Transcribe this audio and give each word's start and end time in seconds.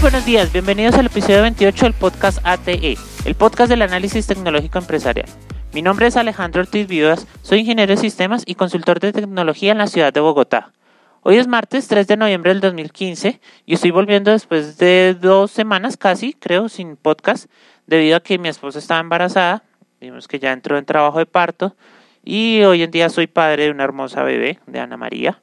buenos 0.00 0.24
días, 0.24 0.52
bienvenidos 0.52 0.94
al 0.94 1.06
episodio 1.06 1.42
28 1.42 1.86
del 1.86 1.92
podcast 1.92 2.38
ATE, 2.44 2.96
el 3.24 3.34
podcast 3.34 3.68
del 3.68 3.82
análisis 3.82 4.28
tecnológico 4.28 4.78
empresarial. 4.78 5.28
Mi 5.72 5.82
nombre 5.82 6.06
es 6.06 6.16
Alejandro 6.16 6.62
Ortiz 6.62 6.86
Vivas, 6.86 7.26
soy 7.42 7.60
ingeniero 7.60 7.94
de 7.94 8.00
sistemas 8.00 8.44
y 8.46 8.54
consultor 8.54 9.00
de 9.00 9.12
tecnología 9.12 9.72
en 9.72 9.78
la 9.78 9.88
ciudad 9.88 10.12
de 10.12 10.20
Bogotá. 10.20 10.72
Hoy 11.22 11.36
es 11.36 11.48
martes 11.48 11.88
3 11.88 12.06
de 12.06 12.16
noviembre 12.16 12.50
del 12.50 12.60
2015 12.60 13.40
y 13.66 13.74
estoy 13.74 13.90
volviendo 13.90 14.30
después 14.30 14.78
de 14.78 15.16
dos 15.20 15.50
semanas 15.50 15.96
casi, 15.96 16.32
creo, 16.32 16.68
sin 16.68 16.96
podcast, 16.96 17.50
debido 17.86 18.18
a 18.18 18.20
que 18.20 18.38
mi 18.38 18.48
esposa 18.48 18.78
estaba 18.78 19.00
embarazada, 19.00 19.64
vimos 20.00 20.28
que 20.28 20.38
ya 20.38 20.52
entró 20.52 20.78
en 20.78 20.84
trabajo 20.84 21.18
de 21.18 21.26
parto 21.26 21.74
y 22.24 22.62
hoy 22.62 22.82
en 22.82 22.92
día 22.92 23.08
soy 23.08 23.26
padre 23.26 23.64
de 23.64 23.70
una 23.70 23.84
hermosa 23.84 24.22
bebé, 24.22 24.60
de 24.66 24.78
Ana 24.78 24.96
María. 24.96 25.40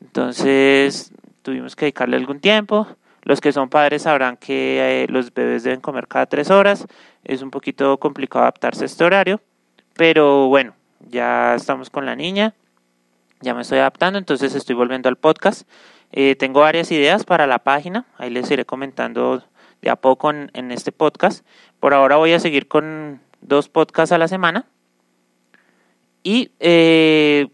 Entonces 0.00 1.12
tuvimos 1.42 1.76
que 1.76 1.86
dedicarle 1.86 2.16
algún 2.16 2.40
tiempo. 2.40 2.86
Los 3.28 3.42
que 3.42 3.52
son 3.52 3.68
padres 3.68 4.04
sabrán 4.04 4.38
que 4.38 5.02
eh, 5.02 5.06
los 5.06 5.34
bebés 5.34 5.62
deben 5.62 5.82
comer 5.82 6.08
cada 6.08 6.24
tres 6.24 6.50
horas. 6.50 6.86
Es 7.24 7.42
un 7.42 7.50
poquito 7.50 7.98
complicado 7.98 8.44
adaptarse 8.44 8.84
a 8.84 8.86
este 8.86 9.04
horario. 9.04 9.42
Pero 9.96 10.48
bueno, 10.48 10.74
ya 11.10 11.54
estamos 11.54 11.90
con 11.90 12.06
la 12.06 12.16
niña. 12.16 12.54
Ya 13.42 13.52
me 13.52 13.60
estoy 13.60 13.80
adaptando, 13.80 14.18
entonces 14.18 14.54
estoy 14.54 14.74
volviendo 14.74 15.10
al 15.10 15.16
podcast. 15.16 15.68
Eh, 16.10 16.36
tengo 16.36 16.60
varias 16.60 16.90
ideas 16.90 17.24
para 17.24 17.46
la 17.46 17.58
página. 17.58 18.06
Ahí 18.16 18.30
les 18.30 18.50
iré 18.50 18.64
comentando 18.64 19.44
de 19.82 19.90
a 19.90 19.96
poco 19.96 20.30
en, 20.30 20.72
este 20.72 20.90
podcast. 20.90 21.44
Por 21.80 21.92
ahora 21.92 22.16
voy 22.16 22.32
a 22.32 22.40
seguir 22.40 22.66
con 22.66 23.20
dos 23.42 23.68
podcasts 23.68 24.12
a 24.12 24.16
la 24.16 24.28
semana. 24.28 24.64
Y 26.22 26.52
eh, 26.60 27.48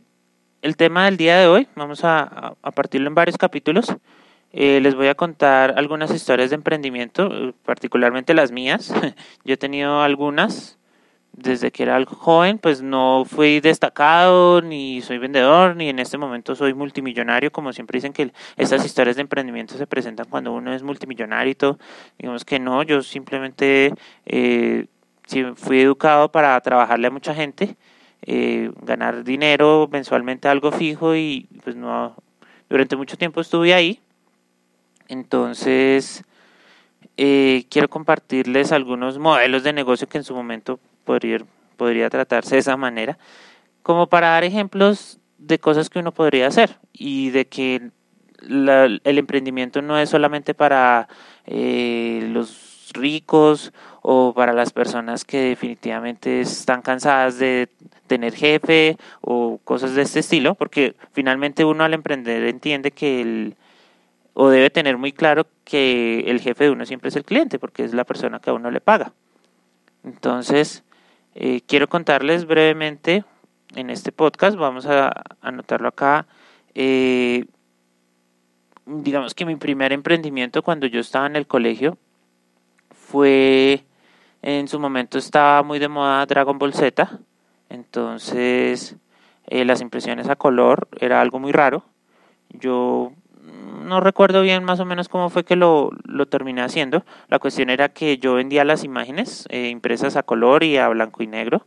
el 0.62 0.76
tema 0.76 1.06
del 1.06 1.16
día 1.16 1.36
de 1.36 1.48
hoy, 1.48 1.66
vamos 1.74 2.04
a, 2.04 2.54
a 2.62 2.70
partirlo 2.70 3.08
en 3.08 3.16
varios 3.16 3.36
capítulos. 3.36 3.92
Eh, 4.56 4.80
les 4.80 4.94
voy 4.94 5.08
a 5.08 5.16
contar 5.16 5.74
algunas 5.76 6.12
historias 6.12 6.50
de 6.50 6.54
emprendimiento, 6.54 7.54
particularmente 7.64 8.34
las 8.34 8.52
mías. 8.52 8.94
Yo 9.44 9.54
he 9.54 9.56
tenido 9.56 10.00
algunas 10.00 10.78
desde 11.32 11.72
que 11.72 11.82
era 11.82 12.00
joven, 12.04 12.58
pues 12.58 12.80
no 12.80 13.24
fui 13.26 13.58
destacado, 13.58 14.62
ni 14.62 15.00
soy 15.02 15.18
vendedor, 15.18 15.74
ni 15.74 15.88
en 15.88 15.98
este 15.98 16.18
momento 16.18 16.54
soy 16.54 16.72
multimillonario, 16.72 17.50
como 17.50 17.72
siempre 17.72 17.96
dicen 17.96 18.12
que 18.12 18.32
estas 18.56 18.84
historias 18.86 19.16
de 19.16 19.22
emprendimiento 19.22 19.76
se 19.76 19.88
presentan 19.88 20.26
cuando 20.30 20.52
uno 20.52 20.72
es 20.72 20.84
multimillonario 20.84 21.50
y 21.50 21.54
todo. 21.56 21.78
Digamos 22.16 22.44
que 22.44 22.60
no, 22.60 22.84
yo 22.84 23.02
simplemente 23.02 23.92
eh, 24.24 24.86
fui 25.56 25.80
educado 25.80 26.30
para 26.30 26.60
trabajarle 26.60 27.08
a 27.08 27.10
mucha 27.10 27.34
gente 27.34 27.76
eh, 28.22 28.70
ganar 28.82 29.24
dinero 29.24 29.88
mensualmente 29.90 30.46
algo 30.46 30.70
fijo 30.70 31.16
y 31.16 31.48
pues 31.64 31.74
no 31.74 32.14
durante 32.68 32.94
mucho 32.96 33.18
tiempo 33.18 33.40
estuve 33.40 33.74
ahí 33.74 34.00
entonces 35.08 36.24
eh, 37.16 37.66
quiero 37.70 37.88
compartirles 37.88 38.72
algunos 38.72 39.18
modelos 39.18 39.62
de 39.62 39.72
negocio 39.72 40.08
que 40.08 40.18
en 40.18 40.24
su 40.24 40.34
momento 40.34 40.80
podría, 41.04 41.38
podría 41.76 42.10
tratarse 42.10 42.56
de 42.56 42.60
esa 42.60 42.76
manera 42.76 43.18
como 43.82 44.08
para 44.08 44.30
dar 44.30 44.44
ejemplos 44.44 45.20
de 45.38 45.58
cosas 45.58 45.90
que 45.90 45.98
uno 45.98 46.12
podría 46.12 46.48
hacer 46.48 46.78
y 46.92 47.30
de 47.30 47.46
que 47.46 47.90
el 48.40 49.18
emprendimiento 49.18 49.82
no 49.82 49.98
es 49.98 50.10
solamente 50.10 50.54
para 50.54 51.08
eh, 51.46 52.26
los 52.32 52.90
ricos 52.92 53.72
o 54.02 54.32
para 54.34 54.52
las 54.52 54.72
personas 54.72 55.24
que 55.24 55.40
definitivamente 55.40 56.40
están 56.40 56.82
cansadas 56.82 57.38
de 57.38 57.68
tener 58.06 58.34
jefe 58.34 58.96
o 59.20 59.58
cosas 59.64 59.94
de 59.94 60.02
este 60.02 60.20
estilo, 60.20 60.54
porque 60.54 60.94
finalmente 61.12 61.64
uno 61.64 61.84
al 61.84 61.94
emprender 61.94 62.44
entiende 62.44 62.90
que 62.90 63.22
el, 63.22 63.56
o 64.34 64.48
debe 64.48 64.70
tener 64.70 64.98
muy 64.98 65.12
claro 65.12 65.46
que 65.64 66.20
el 66.26 66.40
jefe 66.40 66.64
de 66.64 66.70
uno 66.70 66.84
siempre 66.84 67.08
es 67.08 67.16
el 67.16 67.24
cliente, 67.24 67.58
porque 67.58 67.84
es 67.84 67.94
la 67.94 68.04
persona 68.04 68.40
que 68.40 68.50
a 68.50 68.52
uno 68.52 68.70
le 68.70 68.80
paga. 68.80 69.12
Entonces, 70.04 70.84
eh, 71.34 71.62
quiero 71.66 71.88
contarles 71.88 72.44
brevemente 72.46 73.24
en 73.74 73.90
este 73.90 74.12
podcast, 74.12 74.56
vamos 74.56 74.86
a 74.86 75.12
anotarlo 75.40 75.88
acá, 75.88 76.26
eh, 76.74 77.46
digamos 78.86 79.34
que 79.34 79.46
mi 79.46 79.56
primer 79.56 79.92
emprendimiento 79.92 80.62
cuando 80.62 80.86
yo 80.86 81.00
estaba 81.00 81.26
en 81.26 81.36
el 81.36 81.46
colegio 81.46 81.96
fue, 82.90 83.84
en 84.42 84.68
su 84.68 84.78
momento 84.78 85.18
estaba 85.18 85.62
muy 85.62 85.78
de 85.78 85.88
moda 85.88 86.26
Dragon 86.26 86.58
Ball 86.58 86.74
Z, 86.74 87.20
entonces, 87.68 88.96
eh, 89.46 89.64
las 89.64 89.80
impresiones 89.80 90.28
a 90.28 90.36
color 90.36 90.88
era 91.00 91.20
algo 91.20 91.38
muy 91.38 91.52
raro. 91.52 91.84
Yo 92.50 93.12
no 93.84 94.00
recuerdo 94.00 94.42
bien 94.42 94.64
más 94.64 94.80
o 94.80 94.84
menos 94.84 95.08
cómo 95.08 95.30
fue 95.30 95.44
que 95.44 95.56
lo, 95.56 95.90
lo 96.04 96.26
terminé 96.26 96.62
haciendo. 96.62 97.04
La 97.28 97.38
cuestión 97.38 97.70
era 97.70 97.88
que 97.88 98.18
yo 98.18 98.34
vendía 98.34 98.64
las 98.64 98.84
imágenes 98.84 99.46
eh, 99.50 99.68
impresas 99.68 100.16
a 100.16 100.22
color 100.22 100.64
y 100.64 100.76
a 100.76 100.88
blanco 100.88 101.22
y 101.22 101.26
negro. 101.26 101.66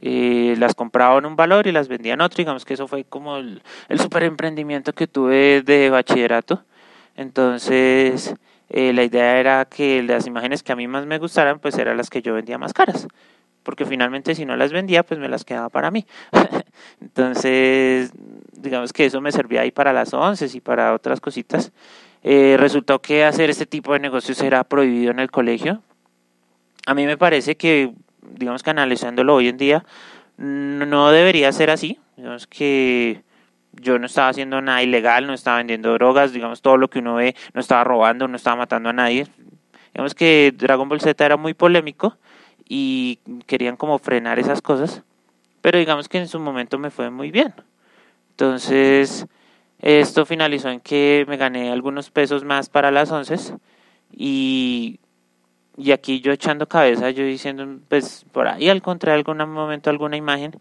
Eh, 0.00 0.54
las 0.58 0.74
compraba 0.74 1.18
en 1.18 1.26
un 1.26 1.36
valor 1.36 1.66
y 1.66 1.72
las 1.72 1.88
vendía 1.88 2.14
en 2.14 2.20
otro. 2.20 2.38
Digamos 2.38 2.64
que 2.64 2.74
eso 2.74 2.86
fue 2.86 3.04
como 3.04 3.36
el, 3.36 3.62
el 3.88 3.98
super 3.98 4.22
emprendimiento 4.22 4.92
que 4.92 5.06
tuve 5.06 5.62
de 5.62 5.90
bachillerato. 5.90 6.62
Entonces, 7.16 8.34
la 8.68 9.02
idea 9.02 9.40
era 9.40 9.64
que 9.64 10.02
las 10.02 10.26
imágenes 10.26 10.62
que 10.62 10.72
a 10.72 10.76
mí 10.76 10.86
más 10.86 11.06
me 11.06 11.18
gustaran, 11.18 11.58
pues 11.60 11.78
eran 11.78 11.96
las 11.96 12.10
que 12.10 12.20
yo 12.20 12.34
vendía 12.34 12.58
más 12.58 12.74
caras 12.74 13.08
porque 13.66 13.84
finalmente 13.84 14.36
si 14.36 14.46
no 14.46 14.56
las 14.56 14.72
vendía, 14.72 15.02
pues 15.02 15.18
me 15.18 15.28
las 15.28 15.44
quedaba 15.44 15.68
para 15.70 15.90
mí. 15.90 16.06
Entonces, 17.00 18.12
digamos 18.52 18.92
que 18.92 19.06
eso 19.06 19.20
me 19.20 19.32
servía 19.32 19.62
ahí 19.62 19.72
para 19.72 19.92
las 19.92 20.14
once 20.14 20.48
y 20.54 20.60
para 20.60 20.94
otras 20.94 21.20
cositas. 21.20 21.72
Eh, 22.22 22.54
resultó 22.60 23.02
que 23.02 23.24
hacer 23.24 23.50
este 23.50 23.66
tipo 23.66 23.92
de 23.92 23.98
negocios 23.98 24.40
era 24.40 24.62
prohibido 24.62 25.10
en 25.10 25.18
el 25.18 25.32
colegio. 25.32 25.82
A 26.86 26.94
mí 26.94 27.06
me 27.06 27.18
parece 27.18 27.56
que, 27.56 27.92
digamos 28.22 28.62
que 28.62 28.70
analizándolo 28.70 29.34
hoy 29.34 29.48
en 29.48 29.56
día, 29.56 29.84
no 30.36 31.10
debería 31.10 31.50
ser 31.50 31.70
así. 31.70 31.98
Digamos 32.16 32.46
que 32.46 33.24
yo 33.72 33.98
no 33.98 34.06
estaba 34.06 34.28
haciendo 34.28 34.62
nada 34.62 34.80
ilegal, 34.84 35.26
no 35.26 35.34
estaba 35.34 35.56
vendiendo 35.56 35.92
drogas, 35.92 36.32
digamos 36.32 36.62
todo 36.62 36.76
lo 36.76 36.88
que 36.88 37.00
uno 37.00 37.16
ve, 37.16 37.34
no 37.52 37.60
estaba 37.60 37.82
robando, 37.82 38.28
no 38.28 38.36
estaba 38.36 38.54
matando 38.54 38.90
a 38.90 38.92
nadie. 38.92 39.26
Digamos 39.92 40.14
que 40.14 40.54
Dragon 40.56 40.88
Ball 40.88 41.00
Z 41.00 41.26
era 41.26 41.36
muy 41.36 41.52
polémico 41.52 42.16
y 42.68 43.18
querían 43.46 43.76
como 43.76 43.98
frenar 43.98 44.38
esas 44.38 44.60
cosas, 44.60 45.02
pero 45.60 45.78
digamos 45.78 46.08
que 46.08 46.18
en 46.18 46.28
su 46.28 46.38
momento 46.40 46.78
me 46.78 46.90
fue 46.90 47.10
muy 47.10 47.30
bien. 47.30 47.54
Entonces, 48.30 49.26
esto 49.80 50.26
finalizó 50.26 50.68
en 50.68 50.80
que 50.80 51.24
me 51.28 51.36
gané 51.36 51.70
algunos 51.70 52.10
pesos 52.10 52.44
más 52.44 52.68
para 52.68 52.90
las 52.90 53.10
once 53.10 53.36
y, 54.12 55.00
y 55.76 55.92
aquí 55.92 56.20
yo 56.20 56.32
echando 56.32 56.66
cabeza, 56.66 57.10
yo 57.10 57.24
diciendo, 57.24 57.66
pues 57.88 58.24
por 58.32 58.48
ahí 58.48 58.68
encontré 58.68 59.12
algún 59.12 59.38
momento 59.50 59.90
alguna 59.90 60.16
imagen 60.16 60.60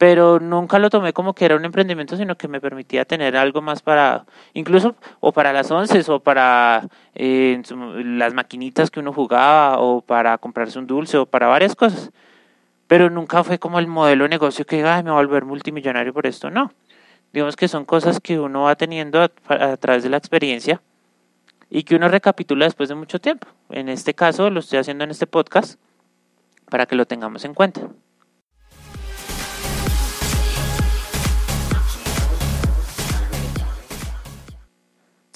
pero 0.00 0.40
nunca 0.40 0.78
lo 0.78 0.88
tomé 0.88 1.12
como 1.12 1.34
que 1.34 1.44
era 1.44 1.56
un 1.56 1.64
emprendimiento, 1.66 2.16
sino 2.16 2.34
que 2.34 2.48
me 2.48 2.58
permitía 2.58 3.04
tener 3.04 3.36
algo 3.36 3.60
más 3.60 3.82
para, 3.82 4.24
incluso, 4.54 4.96
o 5.20 5.30
para 5.30 5.52
las 5.52 5.70
once, 5.70 6.02
o 6.10 6.20
para 6.20 6.88
eh, 7.14 7.60
las 7.68 8.32
maquinitas 8.32 8.90
que 8.90 9.00
uno 9.00 9.12
jugaba, 9.12 9.78
o 9.78 10.00
para 10.00 10.38
comprarse 10.38 10.78
un 10.78 10.86
dulce, 10.86 11.18
o 11.18 11.26
para 11.26 11.48
varias 11.48 11.76
cosas. 11.76 12.12
Pero 12.86 13.10
nunca 13.10 13.44
fue 13.44 13.58
como 13.58 13.78
el 13.78 13.88
modelo 13.88 14.24
de 14.24 14.30
negocio 14.30 14.64
que, 14.64 14.82
ay, 14.82 15.02
me 15.02 15.10
voy 15.10 15.18
a 15.18 15.26
volver 15.26 15.44
multimillonario 15.44 16.14
por 16.14 16.26
esto, 16.26 16.48
no. 16.50 16.72
Digamos 17.34 17.54
que 17.54 17.68
son 17.68 17.84
cosas 17.84 18.20
que 18.20 18.40
uno 18.40 18.62
va 18.62 18.76
teniendo 18.76 19.20
a, 19.20 19.30
a 19.48 19.76
través 19.76 20.02
de 20.02 20.08
la 20.08 20.16
experiencia 20.16 20.80
y 21.68 21.82
que 21.82 21.96
uno 21.96 22.08
recapitula 22.08 22.64
después 22.64 22.88
de 22.88 22.94
mucho 22.94 23.18
tiempo. 23.18 23.48
En 23.68 23.90
este 23.90 24.14
caso, 24.14 24.48
lo 24.48 24.60
estoy 24.60 24.78
haciendo 24.78 25.04
en 25.04 25.10
este 25.10 25.26
podcast 25.26 25.78
para 26.70 26.86
que 26.86 26.96
lo 26.96 27.04
tengamos 27.04 27.44
en 27.44 27.52
cuenta. 27.52 27.82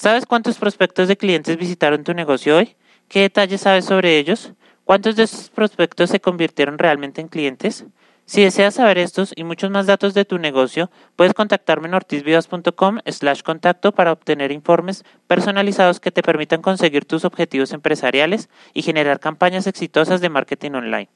¿Sabes 0.04 0.26
cuántos 0.26 0.58
prospectos 0.58 1.08
de 1.08 1.16
clientes 1.16 1.56
visitaron 1.56 2.04
tu 2.04 2.12
negocio 2.12 2.58
hoy? 2.58 2.76
¿Qué 3.08 3.22
detalles 3.22 3.62
sabes 3.62 3.86
sobre 3.86 4.18
ellos? 4.18 4.52
¿Cuántos 4.84 5.16
de 5.16 5.22
esos 5.22 5.48
prospectos 5.48 6.10
se 6.10 6.20
convirtieron 6.20 6.76
realmente 6.76 7.22
en 7.22 7.28
clientes? 7.28 7.86
Si 8.26 8.42
deseas 8.42 8.74
saber 8.74 8.98
estos 8.98 9.32
y 9.34 9.44
muchos 9.44 9.70
más 9.70 9.86
datos 9.86 10.12
de 10.12 10.26
tu 10.26 10.36
negocio, 10.36 10.90
puedes 11.16 11.32
contactarme 11.32 11.88
en 11.88 11.94
ortizvivas.com 11.94 12.98
slash 13.06 13.40
contacto 13.40 13.92
para 13.92 14.12
obtener 14.12 14.52
informes 14.52 15.06
personalizados 15.26 16.00
que 16.00 16.12
te 16.12 16.22
permitan 16.22 16.60
conseguir 16.60 17.06
tus 17.06 17.24
objetivos 17.24 17.72
empresariales 17.72 18.50
y 18.74 18.82
generar 18.82 19.20
campañas 19.20 19.66
exitosas 19.66 20.20
de 20.20 20.28
marketing 20.28 20.72
online. 20.72 21.08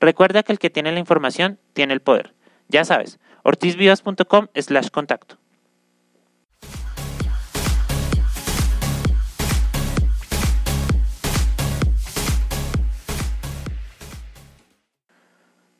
Recuerda 0.00 0.42
que 0.42 0.52
el 0.52 0.58
que 0.58 0.68
tiene 0.68 0.92
la 0.92 1.00
información 1.00 1.58
tiene 1.72 1.94
el 1.94 2.02
poder. 2.02 2.34
Ya 2.68 2.84
sabes, 2.84 3.18
ortizvivas.com 3.42 4.48
slash 4.54 4.90
contacto. 4.90 5.38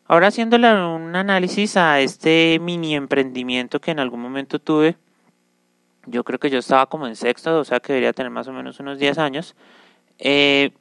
Ahora 0.06 0.28
haciéndole 0.28 0.70
un 0.72 1.16
análisis 1.16 1.76
a 1.76 2.00
este 2.00 2.58
mini 2.60 2.94
emprendimiento 2.94 3.80
que 3.80 3.90
en 3.90 4.00
algún 4.00 4.20
momento 4.20 4.58
tuve, 4.58 4.96
yo 6.06 6.24
creo 6.24 6.38
que 6.38 6.50
yo 6.50 6.58
estaba 6.58 6.86
como 6.86 7.06
en 7.06 7.16
sexto, 7.16 7.58
o 7.58 7.64
sea 7.64 7.80
que 7.80 7.94
debería 7.94 8.12
tener 8.12 8.30
más 8.30 8.46
o 8.48 8.52
menos 8.52 8.78
unos 8.80 8.98
10 8.98 9.18
años. 9.18 9.56
Eh, 10.18 10.72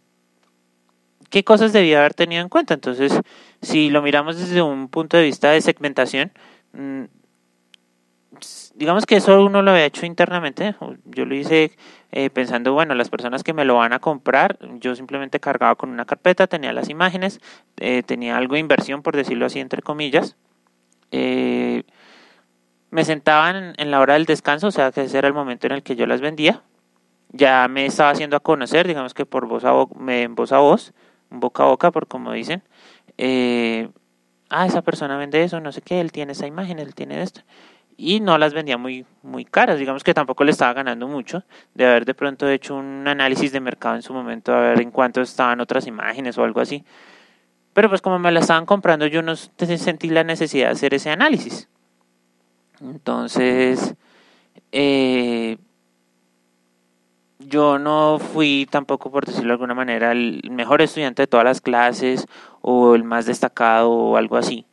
¿Qué 1.30 1.44
cosas 1.44 1.74
debía 1.74 2.00
haber 2.00 2.14
tenido 2.14 2.42
en 2.42 2.50
cuenta? 2.50 2.74
Entonces, 2.74 3.20
si 3.62 3.90
lo 3.90 4.02
miramos 4.02 4.38
desde 4.38 4.62
un 4.62 4.90
punto 4.90 5.18
de 5.18 5.24
vista 5.24 5.52
de 5.52 5.62
segmentación, 5.62 6.32
mm, 6.74 7.06
digamos 8.76 9.06
que 9.06 9.16
eso 9.16 9.44
uno 9.44 9.62
lo 9.62 9.72
había 9.72 9.86
hecho 9.86 10.06
internamente. 10.06 10.76
Yo 11.06 11.26
lo 11.26 11.36
hice 11.36 11.72
eh, 12.16 12.30
pensando, 12.30 12.74
bueno, 12.74 12.94
las 12.94 13.10
personas 13.10 13.42
que 13.44 13.54
me 13.54 13.66
lo 13.66 13.78
van 13.78 13.92
a 13.92 13.98
comprar, 13.98 14.60
yo 14.80 14.96
simplemente 14.96 15.40
cargaba 15.40 15.74
con 15.74 15.90
una 15.90 16.06
carpeta, 16.06 16.46
tenía 16.46 16.72
las 16.72 16.90
imágenes, 16.90 17.40
eh, 17.78 18.04
tenía 18.04 18.38
algo 18.38 18.54
de 18.54 18.60
inversión, 18.60 19.02
por 19.02 19.16
decirlo 19.16 19.48
así, 19.48 19.60
entre 19.60 19.82
comillas. 19.82 20.36
Eh, 21.10 21.82
me 22.92 23.04
sentaban 23.04 23.74
en, 23.78 23.90
la 23.90 24.00
hora 24.00 24.14
del 24.14 24.26
descanso, 24.26 24.68
o 24.68 24.72
sea 24.72 24.92
que 24.92 25.02
ese 25.02 25.18
era 25.18 25.28
el 25.28 25.34
momento 25.34 25.66
en 25.66 25.74
el 25.74 25.82
que 25.82 25.96
yo 25.96 26.06
las 26.06 26.22
vendía. 26.22 26.62
Ya 27.30 27.68
me 27.68 27.88
estaba 27.88 28.12
haciendo 28.12 28.38
a 28.38 28.42
conocer, 28.42 28.88
digamos 28.88 29.16
que 29.16 29.26
por 29.26 29.48
voz 29.48 29.66
a, 29.66 29.72
voz, 29.72 29.90
voz, 30.30 30.52
a 30.52 30.60
voz, 30.60 30.94
boca 31.32 31.64
a 31.64 31.66
boca, 31.66 31.92
por 31.92 32.06
como 32.08 32.32
dicen. 32.32 32.62
ah, 34.50 34.66
esa 34.68 34.84
persona 34.84 35.18
vende 35.18 35.44
eso, 35.44 35.60
no 35.62 35.72
sé 35.72 35.82
qué, 35.82 36.00
él 36.00 36.12
tiene 36.12 36.34
esa 36.34 36.46
imagen, 36.46 36.78
él 36.78 36.94
tiene 36.94 37.24
esto 37.24 37.42
y 37.98 38.20
no 38.20 38.38
las 38.38 38.54
vendía 38.54 38.78
muy, 38.78 39.06
muy 39.22 39.46
caras. 39.46 39.80
Digamos 39.80 40.04
que 40.04 40.14
tampoco 40.14 40.44
le 40.44 40.52
estaba 40.52 40.74
ganando 40.74 41.08
mucho 41.08 41.44
de 41.74 41.86
haber 41.86 42.06
de 42.06 42.14
pronto 42.14 42.48
hecho 42.50 42.76
un 42.76 43.08
análisis 43.08 43.52
de 43.52 43.60
mercado 43.60 43.96
en 43.96 44.02
su 44.02 44.14
momento, 44.14 44.54
a 44.54 44.62
ver 44.62 44.82
en 44.82 44.92
cuánto 44.92 45.22
estaban 45.22 45.60
otras 45.60 45.88
imágenes 45.88 46.38
o 46.38 46.44
algo 46.44 46.62
así. 46.62 46.84
Pero 47.74 47.90
pues 47.90 48.02
como 48.02 48.20
me 48.20 48.32
la 48.32 48.40
estaban 48.40 48.66
comprando, 48.66 49.08
yo 49.08 49.22
no 49.22 49.36
sentí 49.36 50.10
la 50.10 50.24
necesidad 50.24 50.68
de 50.68 50.74
hacer 50.74 50.94
ese 50.94 51.10
análisis. 51.10 51.68
Entonces, 52.82 53.96
eh, 54.72 55.58
yo 57.40 57.80
no 57.80 58.20
fui 58.20 58.68
tampoco, 58.70 59.12
por 59.12 59.26
decirlo 59.26 59.50
de 59.50 59.54
alguna 59.54 59.74
manera, 59.74 60.12
el 60.12 60.42
mejor 60.52 60.82
estudiante 60.82 61.24
de 61.24 61.28
todas 61.28 61.46
las 61.46 61.62
clases 61.62 62.28
o 62.62 62.96
el 62.96 63.04
más 63.04 63.26
destacado 63.26 63.92
o 63.92 64.18
algo 64.18 64.38
así. 64.38 64.66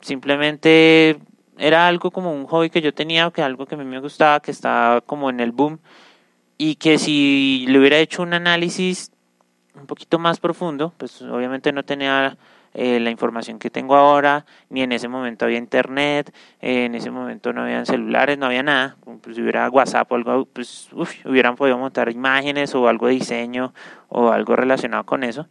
Simplemente 0.00 1.18
era 1.58 1.88
algo 1.88 2.10
como 2.10 2.32
un 2.32 2.46
hobby 2.46 2.70
que 2.70 2.80
yo 2.80 2.94
tenía, 2.94 3.30
que 3.30 3.42
algo 3.42 3.66
que 3.66 3.74
a 3.74 3.78
mí 3.78 3.84
me 3.84 4.00
gustaba, 4.00 4.40
que 4.40 4.50
estaba 4.50 5.00
como 5.00 5.30
en 5.30 5.40
el 5.40 5.52
boom 5.52 5.78
y 6.56 6.74
que 6.74 6.98
si 6.98 7.66
le 7.68 7.78
hubiera 7.78 7.98
hecho 7.98 8.22
un 8.22 8.34
análisis 8.34 9.12
un 9.74 9.86
poquito 9.86 10.18
más 10.18 10.40
profundo, 10.40 10.92
pues 10.96 11.22
obviamente 11.22 11.72
no 11.72 11.84
tenía 11.84 12.36
eh, 12.74 13.00
la 13.00 13.10
información 13.10 13.58
que 13.58 13.70
tengo 13.70 13.94
ahora, 13.94 14.44
ni 14.68 14.82
en 14.82 14.92
ese 14.92 15.08
momento 15.08 15.44
había 15.44 15.58
internet, 15.58 16.34
eh, 16.60 16.84
en 16.86 16.94
ese 16.94 17.10
momento 17.10 17.52
no 17.52 17.62
había 17.62 17.84
celulares, 17.84 18.38
no 18.38 18.46
había 18.46 18.62
nada, 18.62 18.96
pues 19.22 19.36
si 19.36 19.42
hubiera 19.42 19.70
WhatsApp 19.70 20.10
o 20.10 20.16
algo, 20.16 20.44
pues 20.46 20.88
hubieran 21.24 21.56
podido 21.56 21.78
montar 21.78 22.10
imágenes 22.10 22.74
o 22.74 22.88
algo 22.88 23.06
de 23.06 23.14
diseño 23.14 23.72
o 24.08 24.30
algo 24.30 24.56
relacionado 24.56 25.04
con 25.04 25.24
eso. 25.24 25.46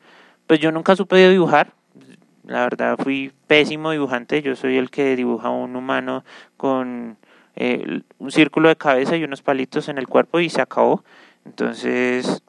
Pues 0.45 0.59
yo 0.59 0.71
nunca 0.71 0.95
supe 0.95 1.29
dibujar, 1.29 1.73
la 2.47 2.61
verdad 2.61 2.97
fui 2.97 3.31
pésimo 3.47 3.91
dibujante, 3.91 4.41
yo 4.41 4.55
soy 4.55 4.77
el 4.77 4.89
que 4.89 5.15
dibuja 5.15 5.49
un 5.49 5.75
humano 5.75 6.23
con 6.55 7.17
eh, 7.55 8.01
un 8.19 8.31
círculo 8.31 8.69
de 8.69 8.77
cabeza 8.77 9.17
y 9.17 9.23
unos 9.23 9.41
palitos 9.41 9.89
en 9.89 9.97
el 9.97 10.07
cuerpo 10.07 10.39
y 10.39 10.49
se 10.49 10.61
acabó. 10.61 11.03
Entonces 11.45 12.41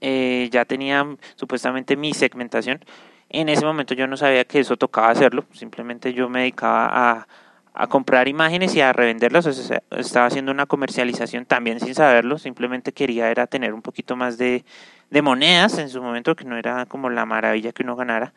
eh, 0.00 0.48
ya 0.52 0.64
tenía 0.66 1.06
supuestamente 1.36 1.96
mi 1.96 2.12
segmentación. 2.12 2.84
En 3.30 3.48
ese 3.48 3.64
momento 3.64 3.94
yo 3.94 4.06
no 4.06 4.16
sabía 4.16 4.44
que 4.44 4.60
eso 4.60 4.76
tocaba 4.76 5.08
hacerlo, 5.10 5.44
simplemente 5.52 6.12
yo 6.12 6.28
me 6.28 6.40
dedicaba 6.40 6.88
a, 6.92 7.28
a 7.74 7.86
comprar 7.88 8.28
imágenes 8.28 8.74
y 8.76 8.80
a 8.80 8.92
revenderlas, 8.92 9.46
estaba 9.90 10.26
haciendo 10.26 10.52
una 10.52 10.66
comercialización 10.66 11.44
también 11.44 11.80
sin 11.80 11.94
saberlo, 11.94 12.38
simplemente 12.38 12.92
quería 12.92 13.30
era 13.30 13.46
tener 13.46 13.74
un 13.74 13.82
poquito 13.82 14.14
más 14.14 14.38
de, 14.38 14.64
de 15.10 15.22
monedas 15.22 15.78
en 15.78 15.88
su 15.88 16.02
momento, 16.02 16.36
que 16.36 16.44
no 16.44 16.56
era 16.56 16.86
como 16.86 17.10
la 17.10 17.26
maravilla 17.26 17.72
que 17.72 17.82
uno 17.82 17.96
ganara, 17.96 18.32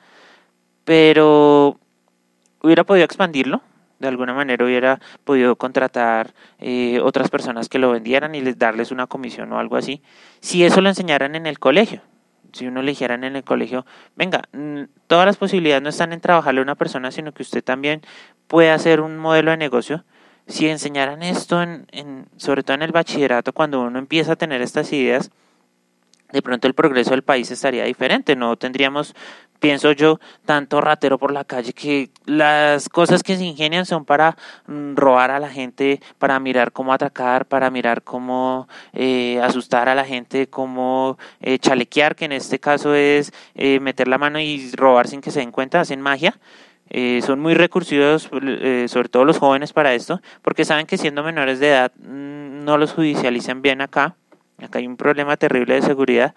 pero 0.85 1.79
hubiera 2.61 2.83
podido 2.83 3.05
expandirlo, 3.05 3.61
de 3.99 4.07
alguna 4.07 4.33
manera 4.33 4.65
hubiera 4.65 4.99
podido 5.23 5.55
contratar 5.55 6.33
eh, 6.59 6.99
otras 7.01 7.29
personas 7.29 7.69
que 7.69 7.79
lo 7.79 7.91
vendieran 7.91 8.33
y 8.33 8.41
les 8.41 8.57
darles 8.57 8.91
una 8.91 9.07
comisión 9.07 9.51
o 9.51 9.59
algo 9.59 9.75
así, 9.75 10.01
si 10.39 10.63
eso 10.63 10.81
lo 10.81 10.89
enseñaran 10.89 11.35
en 11.35 11.45
el 11.45 11.59
colegio. 11.59 12.01
Si 12.51 12.65
uno 12.65 12.81
le 12.81 12.91
dijeran 12.91 13.23
en 13.23 13.35
el 13.35 13.43
colegio, 13.43 13.85
venga, 14.15 14.41
todas 15.05 15.27
las 15.27 15.37
posibilidades 15.37 15.83
no 15.83 15.89
están 15.89 16.13
en 16.13 16.19
trabajarle 16.19 16.61
a 16.61 16.63
una 16.63 16.73
persona, 16.73 17.11
sino 17.11 17.31
que 17.31 17.43
usted 17.43 17.63
también 17.63 18.01
puede 18.47 18.71
hacer 18.71 19.01
un 19.01 19.19
modelo 19.19 19.51
de 19.51 19.57
negocio. 19.57 20.03
Si 20.47 20.67
enseñaran 20.67 21.21
esto, 21.21 21.61
en, 21.61 22.25
sobre 22.37 22.63
todo 22.63 22.73
en 22.73 22.81
el 22.81 22.91
bachillerato, 22.91 23.53
cuando 23.53 23.81
uno 23.81 23.99
empieza 23.99 24.31
a 24.31 24.35
tener 24.35 24.63
estas 24.63 24.91
ideas, 24.93 25.29
de 26.31 26.41
pronto 26.41 26.67
el 26.67 26.73
progreso 26.73 27.11
del 27.11 27.23
país 27.23 27.49
estaría 27.51 27.83
diferente, 27.85 28.35
no 28.35 28.55
tendríamos, 28.57 29.15
pienso 29.59 29.91
yo, 29.91 30.19
tanto 30.45 30.81
ratero 30.81 31.17
por 31.17 31.31
la 31.31 31.43
calle 31.43 31.73
que 31.73 32.11
las 32.25 32.89
cosas 32.89 33.23
que 33.23 33.37
se 33.37 33.43
ingenian 33.43 33.85
son 33.85 34.05
para 34.05 34.37
mm, 34.67 34.95
robar 34.95 35.31
a 35.31 35.39
la 35.39 35.49
gente, 35.49 36.01
para 36.17 36.39
mirar 36.39 36.71
cómo 36.71 36.93
atacar, 36.93 37.45
para 37.45 37.69
mirar 37.71 38.03
cómo 38.03 38.67
eh, 38.93 39.39
asustar 39.41 39.89
a 39.89 39.95
la 39.95 40.05
gente, 40.05 40.47
cómo 40.47 41.17
eh, 41.41 41.57
chalequear, 41.59 42.15
que 42.15 42.25
en 42.25 42.33
este 42.33 42.59
caso 42.59 42.93
es 42.93 43.31
eh, 43.55 43.79
meter 43.79 44.07
la 44.07 44.17
mano 44.17 44.39
y 44.39 44.71
robar 44.73 45.07
sin 45.07 45.21
que 45.21 45.31
se 45.31 45.39
den 45.39 45.51
cuenta, 45.51 45.81
hacen 45.81 46.01
magia. 46.01 46.39
son 47.21 47.39
muy 47.39 47.53
recursivos, 47.53 48.23
sobre 48.23 49.09
todo 49.09 49.25
los 49.25 49.37
jóvenes 49.39 49.73
para 49.73 49.93
esto, 49.93 50.21
porque 50.41 50.65
saben 50.65 50.87
que 50.87 50.97
siendo 50.97 51.23
menores 51.23 51.59
de 51.59 51.69
edad 51.69 51.91
mm, 51.97 52.63
no 52.65 52.77
los 52.77 52.93
judicializan 52.93 53.61
bien 53.61 53.81
acá 53.81 54.15
Acá 54.63 54.79
hay 54.79 54.87
un 54.87 54.97
problema 54.97 55.37
terrible 55.37 55.75
de 55.75 55.81
seguridad, 55.81 56.35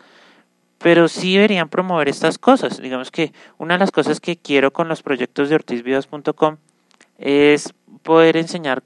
pero 0.79 1.09
sí 1.09 1.35
deberían 1.35 1.69
promover 1.69 2.09
estas 2.09 2.39
cosas. 2.39 2.81
Digamos 2.81 3.11
que 3.11 3.33
una 3.59 3.75
de 3.75 3.81
las 3.81 3.91
cosas 3.91 4.21
que 4.21 4.37
quiero 4.37 4.73
con 4.73 4.89
los 4.89 5.03
proyectos 5.03 5.49
de 5.49 5.55
ortizvideos.com 5.57 6.57
es 7.19 7.73
poder 8.03 8.37
enseñar 8.37 8.83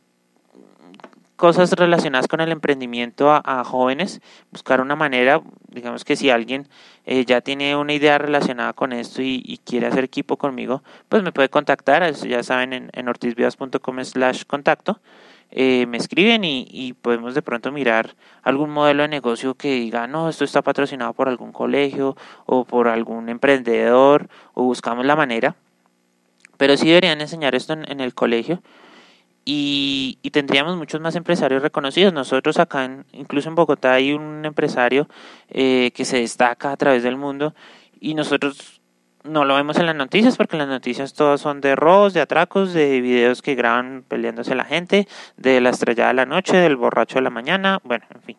cosas 1.36 1.72
relacionadas 1.72 2.28
con 2.28 2.40
el 2.40 2.50
emprendimiento 2.50 3.30
a, 3.30 3.62
jóvenes, 3.64 4.20
buscar 4.50 4.80
una 4.80 4.96
manera, 4.96 5.42
digamos 5.68 6.04
que 6.04 6.16
si 6.16 6.30
alguien 6.30 6.66
eh, 7.04 7.26
ya 7.26 7.42
tiene 7.42 7.76
una 7.76 7.92
idea 7.92 8.16
relacionada 8.16 8.72
con 8.72 8.92
esto 8.92 9.20
y, 9.22 9.60
quiere 9.64 9.86
hacer 9.86 10.04
equipo 10.04 10.38
conmigo, 10.38 10.82
pues 11.08 11.22
me 11.22 11.32
puede 11.32 11.50
contactar, 11.50 12.10
ya 12.14 12.42
saben, 12.42 12.72
en, 12.72 12.90
en 12.94 13.08
ortizvidas.com 13.08 14.04
slash 14.04 14.44
contacto 14.46 14.98
eh, 15.50 15.86
me 15.86 15.96
escriben 15.96 16.42
y, 16.44 16.94
podemos 17.00 17.34
de 17.34 17.42
pronto 17.42 17.72
mirar 17.72 18.14
algún 18.42 18.70
modelo 18.70 19.02
de 19.02 19.08
negocio 19.08 19.54
que 19.54 19.74
diga, 19.74 20.06
no, 20.06 20.28
esto 20.28 20.44
está 20.44 20.62
patrocinado 20.62 21.12
por 21.12 21.28
algún 21.28 21.52
colegio 21.52 22.16
o 22.46 22.64
por 22.64 22.88
algún 22.88 23.28
emprendedor 23.28 24.28
o 24.54 24.64
buscamos 24.64 25.06
la 25.06 25.16
manera. 25.16 25.56
Pero 26.56 26.76
sí 26.76 26.88
deberían 26.88 27.20
enseñar 27.20 27.54
esto 27.54 27.74
en, 27.74 28.00
el 28.00 28.14
colegio 28.14 28.62
y, 29.44 30.18
tendríamos 30.32 30.76
muchos 30.76 31.00
más 31.00 31.16
empresarios 31.16 31.62
reconocidos. 31.62 32.12
Nosotros 32.12 32.58
acá, 32.58 33.04
incluso 33.12 33.48
en 33.48 33.54
Bogotá, 33.54 33.94
hay 33.94 34.12
un 34.12 34.44
empresario 34.44 35.08
eh, 35.48 35.92
que 35.94 36.04
se 36.04 36.18
destaca 36.18 36.72
a 36.72 36.76
través 36.76 37.02
del 37.02 37.16
mundo 37.16 37.54
y 38.00 38.14
nosotros 38.14 38.75
no 39.28 39.44
lo 39.44 39.54
vemos 39.54 39.76
en 39.78 39.86
las 39.86 39.96
noticias 39.96 40.36
porque 40.36 40.56
las 40.56 40.68
noticias 40.68 41.14
todas 41.14 41.40
son 41.40 41.60
de 41.60 41.76
robos, 41.76 42.14
de 42.14 42.20
atracos, 42.20 42.72
de 42.72 43.00
videos 43.00 43.42
que 43.42 43.54
graban 43.54 44.04
peleándose 44.06 44.54
la 44.54 44.64
gente, 44.64 45.06
de 45.36 45.60
la 45.60 45.70
estrellada 45.70 46.08
de 46.08 46.14
la 46.14 46.26
noche, 46.26 46.56
del 46.56 46.76
borracho 46.76 47.16
de 47.16 47.22
la 47.22 47.30
mañana, 47.30 47.80
bueno, 47.84 48.04
en 48.14 48.22
fin. 48.22 48.36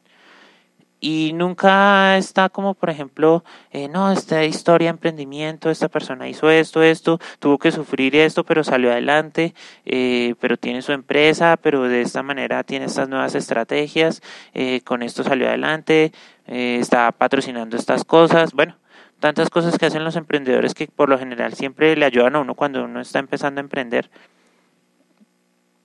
Y 0.99 1.31
nunca 1.33 2.17
está 2.17 2.49
como, 2.49 2.73
por 2.73 2.89
ejemplo, 2.89 3.43
eh, 3.71 3.87
no, 3.87 4.11
esta 4.11 4.43
historia 4.45 4.89
emprendimiento, 4.89 5.69
esta 5.69 5.89
persona 5.89 6.27
hizo 6.27 6.49
esto, 6.49 6.81
esto, 6.81 7.19
tuvo 7.39 7.59
que 7.59 7.71
sufrir 7.71 8.15
esto, 8.15 8.43
pero 8.43 8.63
salió 8.63 8.91
adelante, 8.91 9.53
eh, 9.85 10.33
pero 10.39 10.57
tiene 10.57 10.81
su 10.81 10.93
empresa, 10.93 11.55
pero 11.61 11.83
de 11.83 12.01
esta 12.01 12.23
manera 12.23 12.63
tiene 12.63 12.85
estas 12.85 13.09
nuevas 13.09 13.35
estrategias, 13.35 14.23
eh, 14.55 14.81
con 14.81 15.03
esto 15.03 15.23
salió 15.23 15.47
adelante, 15.47 16.11
está 16.47 17.11
patrocinando 17.11 17.75
estas 17.75 18.05
cosas, 18.05 18.53
bueno, 18.53 18.75
tantas 19.19 19.49
cosas 19.49 19.77
que 19.77 19.85
hacen 19.85 20.03
los 20.03 20.15
emprendedores 20.15 20.73
que 20.73 20.87
por 20.87 21.09
lo 21.09 21.17
general 21.17 21.53
siempre 21.53 21.95
le 21.95 22.05
ayudan 22.05 22.35
a 22.35 22.39
uno 22.39 22.55
cuando 22.55 22.83
uno 22.83 23.01
está 23.01 23.19
empezando 23.19 23.59
a 23.59 23.63
emprender. 23.63 24.09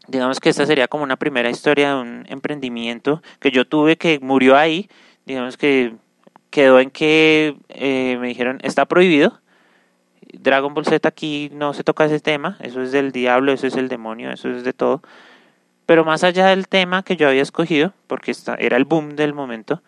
Digamos 0.08 0.40
que 0.40 0.50
esta 0.50 0.66
sería 0.66 0.88
como 0.88 1.04
una 1.04 1.16
primera 1.16 1.48
historia 1.48 1.94
de 1.94 2.00
un 2.00 2.26
emprendimiento 2.28 3.22
que 3.40 3.50
yo 3.50 3.66
tuve 3.66 3.96
que 3.96 4.18
murió 4.20 4.56
ahí, 4.56 4.88
digamos 5.26 5.56
que 5.56 5.94
quedó 6.50 6.80
en 6.80 6.90
que 6.90 7.56
eh, 7.68 8.18
me 8.20 8.28
dijeron 8.28 8.58
está 8.62 8.86
prohibido. 8.86 9.40
Dragon 10.32 10.72
Ball 10.74 10.86
Z 10.86 11.06
aquí 11.06 11.50
no 11.52 11.74
se 11.74 11.84
toca 11.84 12.06
ese 12.06 12.20
tema, 12.20 12.56
eso 12.60 12.82
es 12.82 12.90
del 12.90 13.12
diablo, 13.12 13.52
eso 13.52 13.66
es 13.66 13.76
el 13.76 13.88
demonio, 13.88 14.30
eso 14.30 14.48
es 14.50 14.64
de 14.64 14.72
todo. 14.72 15.02
Pero 15.86 16.04
más 16.04 16.24
allá 16.24 16.46
del 16.48 16.68
tema 16.68 17.02
que 17.02 17.16
yo 17.16 17.28
había 17.28 17.42
escogido, 17.42 17.92
porque 18.06 18.34
era 18.58 18.76
el 18.76 18.84
boom 18.84 19.14
del 19.14 19.34
momento, 19.34 19.82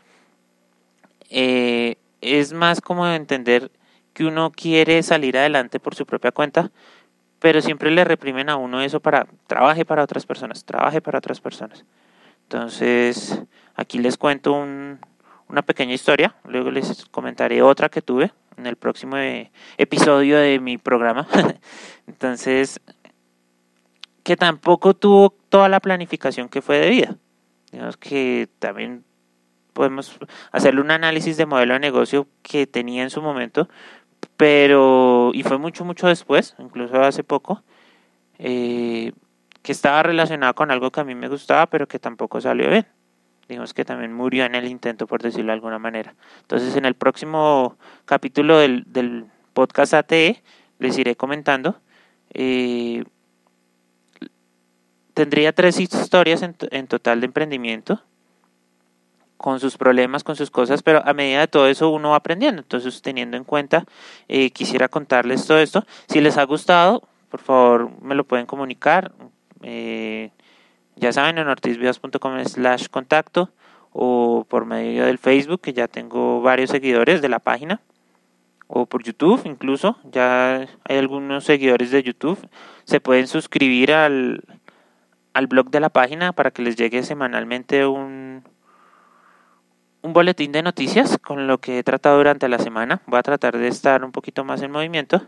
eh, 1.30 1.96
es 2.24 2.52
más 2.52 2.80
como 2.80 3.06
entender 3.06 3.70
que 4.12 4.24
uno 4.24 4.52
quiere 4.52 5.02
salir 5.02 5.36
adelante 5.36 5.80
por 5.80 5.94
su 5.94 6.06
propia 6.06 6.32
cuenta, 6.32 6.70
pero 7.38 7.60
siempre 7.60 7.90
le 7.90 8.04
reprimen 8.04 8.48
a 8.48 8.56
uno 8.56 8.80
eso 8.80 9.00
para 9.00 9.26
trabaje 9.46 9.84
para 9.84 10.02
otras 10.02 10.26
personas, 10.26 10.64
trabaje 10.64 11.00
para 11.00 11.18
otras 11.18 11.40
personas. 11.40 11.84
Entonces, 12.44 13.42
aquí 13.74 13.98
les 13.98 14.16
cuento 14.16 14.52
una 14.52 14.98
una 15.48 15.62
pequeña 15.62 15.94
historia, 15.94 16.34
luego 16.44 16.70
les 16.70 17.04
comentaré 17.06 17.62
otra 17.62 17.88
que 17.88 18.02
tuve 18.02 18.32
en 18.56 18.66
el 18.66 18.76
próximo 18.76 19.16
episodio 19.76 20.38
de 20.38 20.58
mi 20.60 20.78
programa. 20.78 21.26
Entonces, 22.06 22.80
que 24.22 24.36
tampoco 24.36 24.94
tuvo 24.94 25.30
toda 25.48 25.68
la 25.68 25.80
planificación 25.80 26.48
que 26.48 26.62
fue 26.62 26.78
debida. 26.78 27.16
Digamos 27.70 27.96
que 27.96 28.48
también 28.58 29.04
podemos 29.74 30.18
hacerle 30.52 30.80
un 30.80 30.90
análisis 30.90 31.36
de 31.36 31.44
modelo 31.44 31.74
de 31.74 31.80
negocio 31.80 32.26
que 32.42 32.66
tenía 32.66 33.02
en 33.02 33.10
su 33.10 33.20
momento, 33.20 33.68
pero, 34.38 35.32
y 35.34 35.42
fue 35.42 35.58
mucho, 35.58 35.84
mucho 35.84 36.06
después, 36.06 36.54
incluso 36.58 37.02
hace 37.02 37.22
poco, 37.22 37.62
eh, 38.38 39.12
que 39.62 39.72
estaba 39.72 40.02
relacionado 40.02 40.54
con 40.54 40.70
algo 40.70 40.90
que 40.90 41.00
a 41.00 41.04
mí 41.04 41.14
me 41.14 41.28
gustaba, 41.28 41.66
pero 41.66 41.86
que 41.86 41.98
tampoco 41.98 42.40
salió 42.40 42.70
bien. 42.70 42.86
Digamos 43.48 43.74
que 43.74 43.84
también 43.84 44.12
murió 44.12 44.46
en 44.46 44.54
el 44.54 44.66
intento, 44.66 45.06
por 45.06 45.22
decirlo 45.22 45.48
de 45.48 45.54
alguna 45.54 45.78
manera. 45.78 46.14
Entonces, 46.40 46.74
en 46.76 46.86
el 46.86 46.94
próximo 46.94 47.76
capítulo 48.06 48.58
del, 48.58 48.84
del 48.86 49.26
podcast 49.52 49.92
ATE, 49.92 50.42
les 50.78 50.98
iré 50.98 51.14
comentando. 51.14 51.80
Eh, 52.32 53.04
tendría 55.12 55.52
tres 55.52 55.78
historias 55.78 56.42
en, 56.42 56.56
en 56.70 56.86
total 56.86 57.20
de 57.20 57.26
emprendimiento 57.26 58.02
con 59.44 59.60
sus 59.60 59.76
problemas, 59.76 60.24
con 60.24 60.36
sus 60.36 60.50
cosas, 60.50 60.82
pero 60.82 61.06
a 61.06 61.12
medida 61.12 61.40
de 61.40 61.48
todo 61.48 61.68
eso 61.68 61.90
uno 61.90 62.12
va 62.12 62.16
aprendiendo. 62.16 62.62
Entonces, 62.62 63.02
teniendo 63.02 63.36
en 63.36 63.44
cuenta, 63.44 63.84
eh, 64.26 64.48
quisiera 64.52 64.88
contarles 64.88 65.46
todo 65.46 65.58
esto. 65.58 65.84
Si 66.08 66.22
les 66.22 66.38
ha 66.38 66.44
gustado, 66.44 67.02
por 67.28 67.40
favor, 67.40 67.90
me 68.00 68.14
lo 68.14 68.24
pueden 68.24 68.46
comunicar. 68.46 69.12
Eh, 69.60 70.30
ya 70.96 71.12
saben, 71.12 71.36
en 71.36 71.46
ortizvidas.com 71.46 72.42
slash 72.46 72.86
contacto 72.88 73.50
o 73.92 74.46
por 74.48 74.64
medio 74.64 75.04
del 75.04 75.18
Facebook, 75.18 75.60
que 75.60 75.74
ya 75.74 75.88
tengo 75.88 76.40
varios 76.40 76.70
seguidores 76.70 77.20
de 77.20 77.28
la 77.28 77.38
página, 77.38 77.82
o 78.66 78.86
por 78.86 79.02
YouTube 79.02 79.42
incluso, 79.44 79.98
ya 80.10 80.66
hay 80.84 80.96
algunos 80.96 81.44
seguidores 81.44 81.90
de 81.90 82.02
YouTube. 82.02 82.38
Se 82.84 82.98
pueden 82.98 83.26
suscribir 83.26 83.92
al, 83.92 84.42
al 85.34 85.48
blog 85.48 85.68
de 85.68 85.80
la 85.80 85.90
página 85.90 86.32
para 86.32 86.50
que 86.50 86.62
les 86.62 86.76
llegue 86.76 87.02
semanalmente 87.02 87.84
un 87.84 88.53
un 90.04 90.12
boletín 90.12 90.52
de 90.52 90.62
noticias 90.62 91.16
con 91.16 91.46
lo 91.46 91.58
que 91.58 91.78
he 91.78 91.82
tratado 91.82 92.18
durante 92.18 92.46
la 92.46 92.58
semana. 92.58 93.00
Voy 93.06 93.18
a 93.18 93.22
tratar 93.22 93.56
de 93.56 93.68
estar 93.68 94.04
un 94.04 94.12
poquito 94.12 94.44
más 94.44 94.60
en 94.60 94.70
movimiento. 94.70 95.22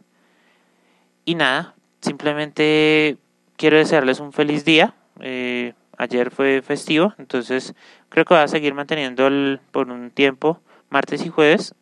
Y 1.25 1.35
nada, 1.35 1.75
simplemente 2.03 3.17
quiero 3.57 3.79
desearles 3.79 4.21
un 4.21 4.35
feliz 4.35 4.67
día. 4.67 4.93
Eh, 5.21 5.73
ayer 5.97 6.31
fue 6.31 6.61
festivo, 6.61 7.15
entonces 7.17 7.75
creo 8.11 8.27
que 8.27 8.35
voy 8.35 8.43
a 8.43 8.49
seguir 8.49 8.75
manteniendo 8.75 9.27
el, 9.29 9.61
por 9.73 9.91
un 9.91 10.11
tiempo, 10.11 10.61
martes 10.91 11.25
y 11.25 11.31
jueves. 11.31 11.75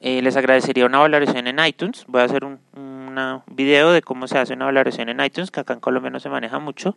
Eh, 0.00 0.20
les 0.20 0.36
agradecería 0.36 0.84
una 0.84 0.98
valoración 0.98 1.46
en 1.46 1.64
iTunes. 1.64 2.04
Voy 2.08 2.20
a 2.20 2.24
hacer 2.24 2.44
un, 2.44 2.60
un 2.76 3.42
video 3.46 3.90
de 3.90 4.02
cómo 4.02 4.28
se 4.28 4.36
hace 4.36 4.52
una 4.52 4.66
valoración 4.66 5.08
en 5.08 5.18
iTunes, 5.24 5.50
que 5.50 5.60
acá 5.60 5.72
en 5.72 5.80
Colombia 5.80 6.10
no 6.10 6.20
se 6.20 6.28
maneja 6.28 6.58
mucho 6.58 6.94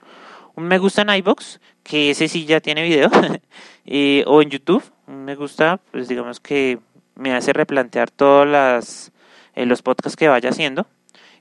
un 0.57 0.67
me 0.67 0.79
gusta 0.79 1.03
en 1.03 1.09
iBox, 1.11 1.59
que 1.83 2.09
ese 2.09 2.27
sí 2.27 2.45
ya 2.45 2.59
tiene 2.59 2.83
video, 2.83 3.09
o 4.25 4.41
en 4.41 4.49
YouTube, 4.49 4.83
un 5.05 5.23
me 5.23 5.35
gusta, 5.35 5.79
pues 5.91 6.07
digamos 6.07 6.39
que 6.39 6.79
me 7.15 7.33
hace 7.33 7.53
replantear 7.53 8.09
todos 8.09 9.11
eh, 9.55 9.65
los 9.65 9.81
podcasts 9.83 10.17
que 10.17 10.27
vaya 10.27 10.49
haciendo. 10.49 10.87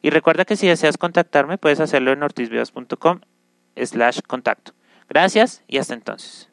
Y 0.03 0.11
recuerda 0.11 0.45
que 0.45 0.57
si 0.57 0.67
deseas 0.67 0.99
contactarme, 0.99 1.57
puedes 1.57 1.81
hacerlo 1.81 2.13
en 2.13 2.23
ortizvideos.com 2.23 3.21
slash 3.77 4.21
contacto. 4.27 4.73
Gracias 5.09 5.65
y 5.67 5.79
hasta 5.79 5.95
entonces. 5.95 6.51